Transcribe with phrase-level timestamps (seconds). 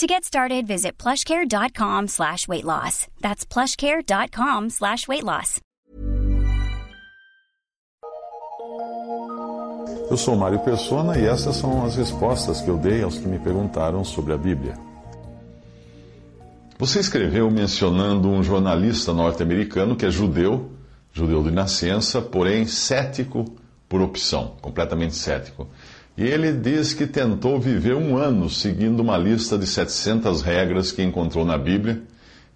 [0.00, 3.06] To get started, visit plushcare.com slash weight loss.
[3.20, 5.60] That's plushcare.com slash weight loss.
[10.10, 13.38] Eu sou Mário Persona e essas são as respostas que eu dei aos que me
[13.38, 14.74] perguntaram sobre a Bíblia.
[16.78, 20.70] Você escreveu mencionando um jornalista norte-americano que é judeu,
[21.12, 23.44] judeu de nascença, porém cético
[23.86, 25.68] por opção, completamente cético.
[26.20, 31.46] Ele diz que tentou viver um ano seguindo uma lista de 700 regras que encontrou
[31.46, 32.02] na Bíblia,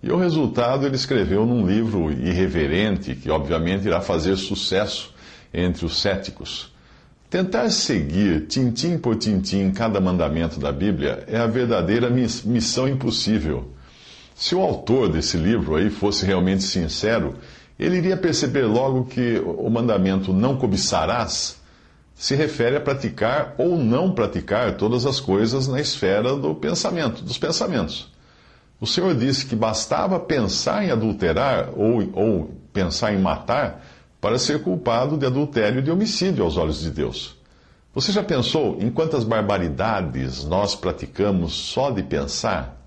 [0.02, 5.14] e o resultado ele escreveu num livro irreverente que, obviamente, irá fazer sucesso
[5.50, 6.74] entre os céticos.
[7.30, 13.72] Tentar seguir, tintim por tintim, cada mandamento da Bíblia é a verdadeira missão impossível.
[14.34, 17.34] Se o autor desse livro aí fosse realmente sincero,
[17.78, 21.63] ele iria perceber logo que o mandamento não cobiçarás
[22.14, 27.38] se refere a praticar ou não praticar todas as coisas na esfera do pensamento, dos
[27.38, 28.12] pensamentos.
[28.80, 33.84] O Senhor disse que bastava pensar em adulterar ou, ou pensar em matar
[34.20, 37.36] para ser culpado de adultério e de homicídio aos olhos de Deus.
[37.94, 42.80] Você já pensou em quantas barbaridades nós praticamos só de pensar?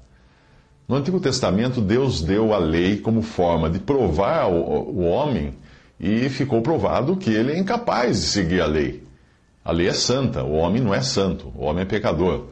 [0.87, 5.53] No Antigo Testamento, Deus deu a lei como forma de provar o, homem
[5.99, 9.06] e ficou provado que ele é incapaz de seguir a lei.
[9.67, 12.45] A lei é santa, o homem não é santo, o homem é pecador.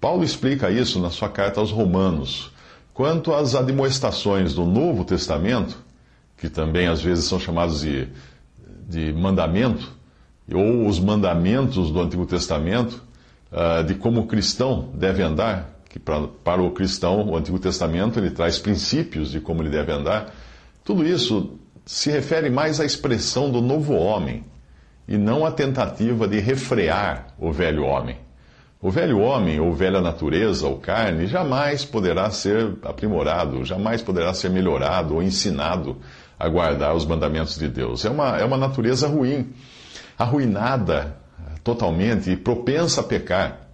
[0.00, 2.50] Paulo explica isso na sua carta aos Romanos.
[2.94, 5.76] Quanto às admoestações do Novo Testamento,
[6.38, 8.08] que também às vezes são chamados de
[8.88, 9.90] de mandamento,
[10.52, 13.02] ou os mandamentos do Antigo Testamento,
[13.50, 18.30] uh, de como o cristão deve andar, que para o cristão, o Antigo Testamento, ele
[18.30, 20.34] traz princípios de como ele deve andar.
[20.82, 24.44] Tudo isso se refere mais à expressão do novo homem,
[25.12, 28.16] e não à tentativa de refrear o velho homem.
[28.80, 34.48] O velho homem, ou velha natureza, ou carne, jamais poderá ser aprimorado, jamais poderá ser
[34.48, 35.98] melhorado ou ensinado
[36.38, 38.06] a guardar os mandamentos de Deus.
[38.06, 39.52] É uma, é uma natureza ruim,
[40.18, 41.14] arruinada
[41.62, 43.68] totalmente e propensa a pecar.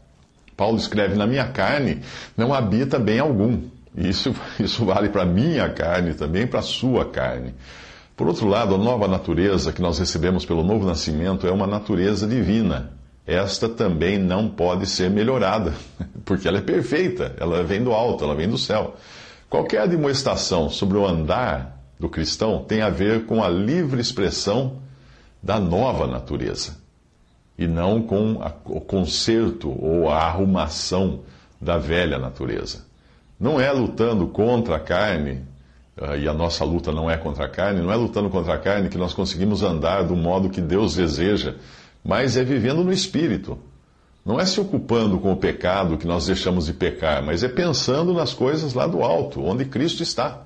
[0.57, 2.01] Paulo escreve: Na minha carne
[2.37, 3.63] não habita bem algum.
[3.97, 7.55] Isso, isso vale para a minha carne também, para a sua carne.
[8.19, 12.27] Por outro lado, a nova natureza que nós recebemos pelo novo nascimento é uma natureza
[12.27, 12.91] divina.
[13.25, 15.73] Esta também não pode ser melhorada,
[16.27, 18.97] porque ela é perfeita, ela vem do alto, ela vem do céu.
[19.49, 24.79] Qualquer admoestação sobre o andar do cristão tem a ver com a livre expressão
[25.41, 26.77] da nova natureza
[27.57, 31.21] e não com a, o conserto ou a arrumação
[31.61, 32.85] da velha natureza.
[33.39, 35.45] Não é lutando contra a carne,
[36.19, 38.89] e a nossa luta não é contra a carne, não é lutando contra a carne
[38.89, 41.57] que nós conseguimos andar do modo que Deus deseja,
[42.05, 43.59] mas é vivendo no espírito.
[44.25, 48.13] Não é se ocupando com o pecado que nós deixamos de pecar, mas é pensando
[48.13, 50.43] nas coisas lá do alto, onde Cristo está.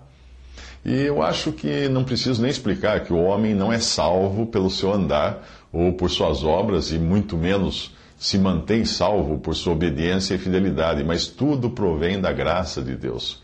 [0.84, 4.70] E eu acho que não preciso nem explicar que o homem não é salvo pelo
[4.70, 10.34] seu andar ou por suas obras, e muito menos se mantém salvo por sua obediência
[10.34, 13.41] e fidelidade, mas tudo provém da graça de Deus.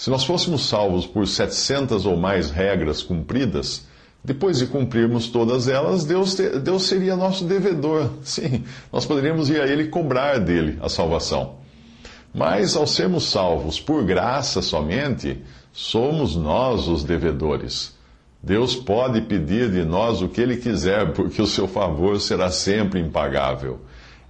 [0.00, 3.86] Se nós fôssemos salvos por 700 ou mais regras cumpridas,
[4.24, 8.08] depois de cumprirmos todas elas, Deus, Deus seria nosso devedor.
[8.24, 11.56] Sim, nós poderíamos ir a Ele cobrar dele a salvação.
[12.32, 17.94] Mas ao sermos salvos por graça somente, somos nós os devedores.
[18.42, 23.00] Deus pode pedir de nós o que Ele quiser, porque o seu favor será sempre
[23.00, 23.80] impagável.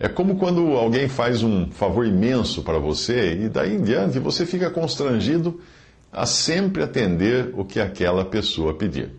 [0.03, 4.47] É como quando alguém faz um favor imenso para você e daí em diante você
[4.47, 5.61] fica constrangido
[6.11, 9.11] a sempre atender o que aquela pessoa pedir.